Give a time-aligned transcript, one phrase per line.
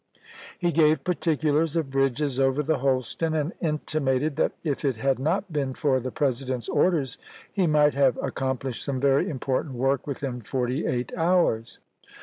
[0.57, 5.53] He gave particulars of bridges over the Holston, and intimated that if it had not
[5.53, 7.19] been for the President's orders
[7.53, 11.77] he might have accomplished some very im portant work within forty eight hours.